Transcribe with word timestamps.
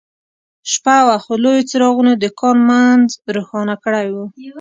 شپه 0.71 0.97
وه 1.05 1.17
خو 1.23 1.33
لویو 1.43 1.67
څراغونو 1.69 2.13
د 2.17 2.25
کان 2.39 2.57
منځ 2.69 3.07
روښانه 3.35 3.75
کړی 3.83 4.07
و 4.11 4.15